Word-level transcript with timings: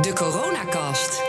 De 0.00 0.12
Coronacast. 0.12 1.22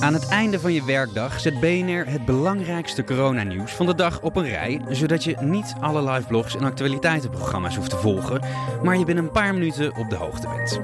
Aan 0.00 0.12
het 0.12 0.28
einde 0.28 0.60
van 0.60 0.72
je 0.72 0.84
werkdag 0.84 1.40
zet 1.40 1.60
BNR 1.60 2.06
het 2.06 2.24
belangrijkste 2.24 3.04
coronanieuws 3.04 3.72
van 3.72 3.86
de 3.86 3.94
dag 3.94 4.20
op 4.20 4.36
een 4.36 4.48
rij, 4.48 4.80
zodat 4.88 5.24
je 5.24 5.36
niet 5.40 5.74
alle 5.80 6.10
liveblogs 6.10 6.56
en 6.56 6.64
actualiteitenprogramma's 6.64 7.76
hoeft 7.76 7.90
te 7.90 7.96
volgen, 7.96 8.40
maar 8.82 8.98
je 8.98 9.04
binnen 9.04 9.24
een 9.24 9.30
paar 9.30 9.54
minuten 9.54 9.96
op 9.96 10.10
de 10.10 10.16
hoogte 10.16 10.48
bent. 10.48 10.80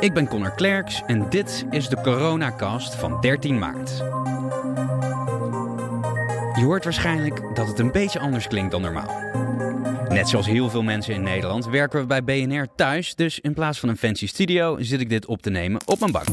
Ik 0.00 0.14
ben 0.14 0.28
Connor 0.28 0.54
Klerks 0.54 1.02
en 1.06 1.26
dit 1.30 1.66
is 1.70 1.88
de 1.88 2.00
Coronacast 2.00 2.94
van 2.94 3.20
13 3.20 3.58
maart. 3.58 3.96
Je 6.54 6.64
hoort 6.64 6.84
waarschijnlijk 6.84 7.42
dat 7.54 7.66
het 7.66 7.78
een 7.78 7.92
beetje 7.92 8.18
anders 8.18 8.46
klinkt 8.46 8.70
dan 8.70 8.82
normaal. 8.82 9.26
Net 10.08 10.28
zoals 10.28 10.46
heel 10.46 10.70
veel 10.70 10.82
mensen 10.82 11.14
in 11.14 11.22
Nederland 11.22 11.66
werken 11.66 12.00
we 12.00 12.06
bij 12.06 12.24
BNR 12.24 12.66
thuis, 12.76 13.14
dus 13.14 13.40
in 13.40 13.54
plaats 13.54 13.80
van 13.80 13.88
een 13.88 13.96
fancy 13.96 14.26
studio 14.26 14.76
zit 14.80 15.00
ik 15.00 15.08
dit 15.08 15.26
op 15.26 15.42
te 15.42 15.50
nemen 15.50 15.80
op 15.86 16.00
mijn 16.00 16.12
bank. 16.12 16.28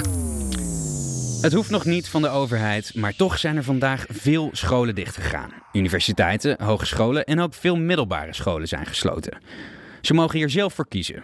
Het 1.41 1.53
hoeft 1.53 1.69
nog 1.69 1.85
niet 1.85 2.09
van 2.09 2.21
de 2.21 2.29
overheid, 2.29 2.95
maar 2.95 3.15
toch 3.15 3.39
zijn 3.39 3.55
er 3.55 3.63
vandaag 3.63 4.05
veel 4.09 4.49
scholen 4.51 4.95
dichtgegaan. 4.95 5.51
Universiteiten, 5.71 6.63
hogescholen 6.63 7.25
en 7.25 7.39
ook 7.39 7.53
veel 7.53 7.75
middelbare 7.75 8.33
scholen 8.33 8.67
zijn 8.67 8.85
gesloten. 8.85 9.37
Ze 10.01 10.13
mogen 10.13 10.37
hier 10.37 10.49
zelf 10.49 10.73
voor 10.73 10.87
kiezen. 10.87 11.23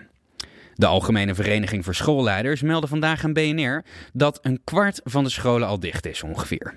De 0.73 0.85
Algemene 0.85 1.35
Vereniging 1.35 1.83
voor 1.83 1.95
Schoolleiders 1.95 2.61
meldde 2.61 2.87
vandaag 2.87 3.23
aan 3.23 3.33
BNR 3.33 3.83
dat 4.13 4.39
een 4.41 4.61
kwart 4.63 5.01
van 5.03 5.23
de 5.23 5.29
scholen 5.29 5.67
al 5.67 5.79
dicht 5.79 6.05
is 6.05 6.23
ongeveer. 6.23 6.73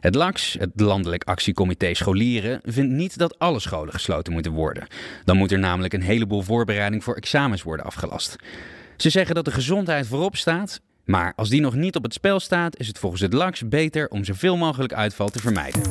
Het 0.00 0.14
LAX, 0.14 0.56
het 0.58 0.70
Landelijk 0.74 1.24
Actiecomité 1.24 1.94
Scholieren, 1.94 2.60
vindt 2.64 2.92
niet 2.92 3.18
dat 3.18 3.38
alle 3.38 3.60
scholen 3.60 3.92
gesloten 3.92 4.32
moeten 4.32 4.52
worden. 4.52 4.86
Dan 5.24 5.36
moet 5.36 5.52
er 5.52 5.58
namelijk 5.58 5.94
een 5.94 6.02
heleboel 6.02 6.42
voorbereiding 6.42 7.04
voor 7.04 7.14
examens 7.14 7.62
worden 7.62 7.86
afgelast. 7.86 8.36
Ze 8.96 9.10
zeggen 9.10 9.34
dat 9.34 9.44
de 9.44 9.50
gezondheid 9.50 10.06
voorop 10.06 10.36
staat, 10.36 10.80
maar 11.04 11.32
als 11.36 11.48
die 11.48 11.60
nog 11.60 11.74
niet 11.74 11.96
op 11.96 12.02
het 12.02 12.12
spel 12.12 12.40
staat, 12.40 12.78
is 12.78 12.86
het 12.86 12.98
volgens 12.98 13.22
het 13.22 13.32
LAX 13.32 13.68
beter 13.68 14.08
om 14.08 14.24
zoveel 14.24 14.56
mogelijk 14.56 14.92
uitval 14.92 15.28
te 15.28 15.38
vermijden. 15.38 15.82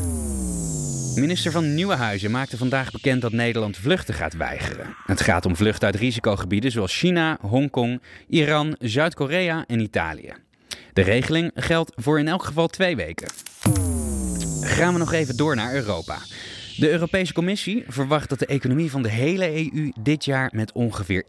Minister 1.16 1.52
van 1.52 1.74
Nieuwenhuizen 1.74 2.32
maakte 2.32 2.58
vandaag 2.58 2.92
bekend 2.92 3.22
dat 3.22 3.32
Nederland 3.32 3.78
vluchten 3.78 4.14
gaat 4.14 4.34
weigeren. 4.34 4.96
Het 5.06 5.22
gaat 5.22 5.46
om 5.46 5.56
vluchten 5.56 5.86
uit 5.86 5.96
risicogebieden 5.96 6.72
zoals 6.72 6.98
China, 6.98 7.38
Hongkong, 7.42 8.02
Iran, 8.28 8.76
Zuid-Korea 8.80 9.64
en 9.68 9.80
Italië. 9.80 10.34
De 10.94 11.02
regeling 11.02 11.52
geldt 11.56 11.92
voor 11.96 12.20
in 12.20 12.28
elk 12.28 12.44
geval 12.44 12.68
twee 12.68 12.96
weken. 12.96 13.28
Gaan 14.66 14.94
we 14.94 15.00
nog 15.00 15.14
even 15.14 15.38
door 15.38 15.56
naar 15.56 15.74
Europa. 15.74 16.18
De 16.78 16.90
Europese 16.90 17.34
Commissie 17.34 17.84
verwacht 17.88 18.30
dat 18.30 18.40
de 18.40 18.46
economie 18.46 18.92
van 18.92 19.02
de 19.02 19.10
hele 19.10 19.56
EU 19.56 19.92
dit 20.00 20.26
jaar 20.26 20.50
met 20.54 20.72
ongeveer 20.72 21.26
1% 21.26 21.28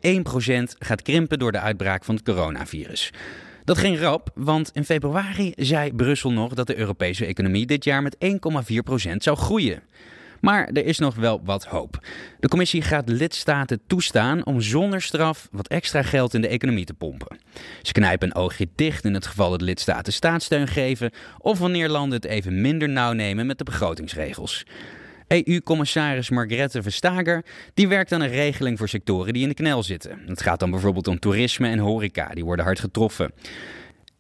gaat 0.79 1.03
krimpen 1.03 1.39
door 1.39 1.53
de 1.53 1.61
uitbraak 1.61 2.05
van 2.05 2.15
het 2.15 2.25
coronavirus. 2.25 3.13
Dat 3.65 3.79
ging 3.79 3.99
rap, 3.99 4.31
want 4.35 4.71
in 4.73 4.85
februari 4.85 5.53
zei 5.57 5.93
Brussel 5.93 6.33
nog 6.33 6.55
dat 6.55 6.67
de 6.67 6.79
Europese 6.79 7.27
economie 7.27 7.67
dit 7.67 7.85
jaar 7.85 8.03
met 8.03 8.17
1,4% 8.25 9.17
zou 9.17 9.37
groeien. 9.37 9.83
Maar 10.41 10.67
er 10.67 10.85
is 10.85 10.99
nog 10.99 11.15
wel 11.15 11.41
wat 11.45 11.65
hoop. 11.65 11.99
De 12.41 12.49
commissie 12.49 12.83
gaat 12.83 13.09
lidstaten 13.09 13.81
toestaan 13.87 14.47
om 14.47 14.61
zonder 14.61 15.03
straf 15.03 15.49
wat 15.51 15.69
extra 15.69 16.03
geld 16.03 16.35
in 16.35 16.41
de 16.41 16.49
economie 16.49 16.85
te 16.85 16.95
pompen. 16.95 17.39
Ze 17.83 17.93
knijpen 17.93 18.29
een 18.29 18.35
oogje 18.35 18.69
dicht 18.75 19.05
in 19.05 19.15
het 19.15 19.27
geval 19.27 19.51
dat 19.51 19.61
lidstaten 19.61 20.13
staatssteun 20.13 20.69
geven 20.69 21.11
of 21.39 21.59
wanneer 21.59 21.89
landen 21.89 22.17
het 22.17 22.25
even 22.25 22.61
minder 22.61 22.89
nauw 22.89 23.13
nemen 23.13 23.47
met 23.47 23.59
de 23.59 23.65
begrotingsregels. 23.65 24.65
EU-commissaris 25.29 26.31
Margrethe 26.31 26.83
Vestager 26.83 27.45
die 27.75 27.89
werkt 27.89 28.13
aan 28.13 28.21
een 28.21 28.29
regeling 28.29 28.79
voor 28.79 28.89
sectoren 28.89 29.33
die 29.33 29.43
in 29.43 29.49
de 29.49 29.55
knel 29.55 29.83
zitten. 29.83 30.19
Het 30.27 30.43
gaat 30.43 30.61
dan 30.61 30.71
bijvoorbeeld 30.71 31.09
om 31.09 31.19
toerisme 31.19 31.69
en 31.69 31.79
horeca, 31.79 32.29
die 32.29 32.45
worden 32.45 32.65
hard 32.65 32.81
getroffen. 32.81 33.33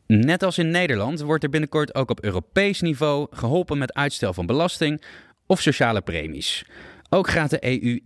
Net 0.07 0.43
als 0.43 0.59
in 0.59 0.71
Nederland 0.71 1.21
wordt 1.21 1.45
er 1.45 1.51
binnenkort 1.51 1.95
ook 1.95 2.11
op 2.11 2.25
Europees 2.25 2.81
niveau 2.81 3.27
geholpen 3.31 3.79
met 3.79 3.95
uitstel 3.95 4.33
van 4.33 4.47
belasting 4.47 5.03
of 5.47 5.61
sociale 5.61 6.01
premies. 6.01 6.65
Ook 7.09 7.29
gaat 7.29 7.51
de 7.51 7.83
EU 7.83 8.01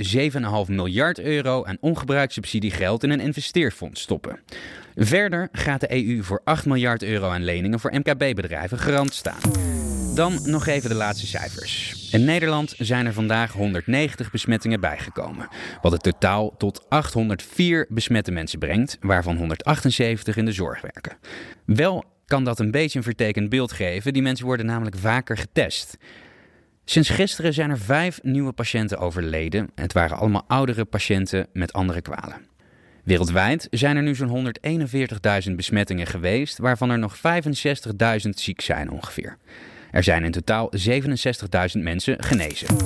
7,5 0.66 0.70
miljard 0.70 1.20
euro 1.20 1.64
aan 1.64 1.76
ongebruikt 1.80 2.32
subsidiegeld 2.32 3.02
in 3.02 3.10
een 3.10 3.20
investeerfonds 3.20 4.00
stoppen. 4.00 4.38
Verder 4.96 5.48
gaat 5.52 5.80
de 5.80 6.06
EU 6.06 6.22
voor 6.22 6.40
8 6.44 6.66
miljard 6.66 7.02
euro 7.02 7.28
aan 7.28 7.44
leningen 7.44 7.80
voor 7.80 7.94
MKB-bedrijven 7.94 8.78
garant 8.78 9.14
staan. 9.14 9.40
Dan 10.14 10.38
nog 10.44 10.66
even 10.66 10.90
de 10.90 10.96
laatste 10.96 11.26
cijfers. 11.26 12.08
In 12.12 12.24
Nederland 12.24 12.74
zijn 12.78 13.06
er 13.06 13.12
vandaag 13.12 13.52
190 13.52 14.30
besmettingen 14.30 14.80
bijgekomen, 14.80 15.48
wat 15.82 15.92
het 15.92 16.02
totaal 16.02 16.56
tot 16.56 16.84
804 16.88 17.86
besmette 17.88 18.30
mensen 18.30 18.58
brengt, 18.58 18.96
waarvan 19.00 19.36
178 19.36 20.36
in 20.36 20.44
de 20.44 20.52
zorg 20.52 20.80
werken. 20.80 21.16
Wel 21.64 22.04
kan 22.26 22.44
dat 22.44 22.58
een 22.58 22.70
beetje 22.70 22.98
een 22.98 23.04
vertekend 23.04 23.48
beeld 23.48 23.72
geven, 23.72 24.12
die 24.12 24.22
mensen 24.22 24.46
worden 24.46 24.66
namelijk 24.66 24.96
vaker 24.96 25.36
getest. 25.36 25.96
Sinds 26.90 27.08
gisteren 27.08 27.54
zijn 27.54 27.70
er 27.70 27.78
vijf 27.78 28.18
nieuwe 28.22 28.52
patiënten 28.52 28.98
overleden. 28.98 29.70
Het 29.74 29.92
waren 29.92 30.16
allemaal 30.16 30.44
oudere 30.46 30.84
patiënten 30.84 31.46
met 31.52 31.72
andere 31.72 32.02
kwalen. 32.02 32.46
Wereldwijd 33.04 33.66
zijn 33.70 33.96
er 33.96 34.02
nu 34.02 34.14
zo'n 34.14 34.52
141.000 35.48 35.54
besmettingen 35.56 36.06
geweest, 36.06 36.58
waarvan 36.58 36.90
er 36.90 36.98
nog 36.98 37.16
65.000 37.16 38.28
ziek 38.30 38.60
zijn 38.60 38.90
ongeveer. 38.90 39.36
Er 39.90 40.02
zijn 40.02 40.24
in 40.24 40.30
totaal 40.30 40.72
67.000 41.76 41.82
mensen 41.82 42.22
genezen. 42.22 42.76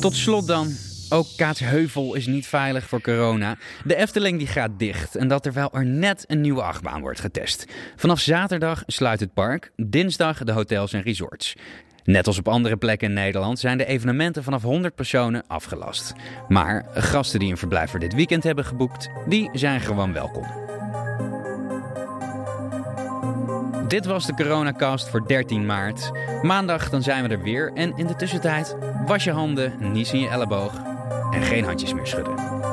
Tot 0.00 0.14
slot 0.14 0.46
dan. 0.46 0.68
Ook 1.08 1.26
Kaatsheuvel 1.36 2.14
is 2.14 2.26
niet 2.26 2.46
veilig 2.46 2.88
voor 2.88 3.00
corona. 3.00 3.56
De 3.84 3.96
Efteling 3.96 4.38
die 4.38 4.46
gaat 4.46 4.78
dicht 4.78 5.16
en 5.16 5.28
dat 5.28 5.42
terwijl 5.42 5.72
er 5.72 5.86
net 5.86 6.24
een 6.26 6.40
nieuwe 6.40 6.62
achtbaan 6.62 7.00
wordt 7.00 7.20
getest. 7.20 7.64
Vanaf 7.96 8.20
zaterdag 8.20 8.82
sluit 8.86 9.20
het 9.20 9.34
park, 9.34 9.72
dinsdag 9.76 10.44
de 10.44 10.52
hotels 10.52 10.92
en 10.92 11.02
resorts. 11.02 11.56
Net 12.04 12.26
als 12.26 12.38
op 12.38 12.48
andere 12.48 12.76
plekken 12.76 13.08
in 13.08 13.14
Nederland 13.14 13.58
zijn 13.58 13.78
de 13.78 13.86
evenementen 13.86 14.44
vanaf 14.44 14.62
100 14.62 14.94
personen 14.94 15.42
afgelast. 15.46 16.14
Maar 16.48 16.86
gasten 16.94 17.38
die 17.38 17.50
een 17.50 17.56
verblijf 17.56 17.90
voor 17.90 18.00
dit 18.00 18.14
weekend 18.14 18.42
hebben 18.42 18.64
geboekt, 18.64 19.10
die 19.26 19.50
zijn 19.52 19.80
gewoon 19.80 20.12
welkom. 20.12 20.46
Dit 23.88 24.06
was 24.06 24.26
de 24.26 24.34
Coronacast 24.34 25.08
voor 25.08 25.26
13 25.26 25.66
maart. 25.66 26.10
Maandag 26.42 26.90
dan 26.90 27.02
zijn 27.02 27.22
we 27.22 27.34
er 27.34 27.42
weer 27.42 27.72
en 27.74 27.96
in 27.96 28.06
de 28.06 28.16
tussentijd 28.16 28.76
was 29.06 29.24
je 29.24 29.32
handen, 29.32 29.92
niets 29.92 30.12
in 30.12 30.20
je 30.20 30.28
elleboog 30.28 30.72
en 31.30 31.42
geen 31.42 31.64
handjes 31.64 31.94
meer 31.94 32.06
schudden. 32.06 32.69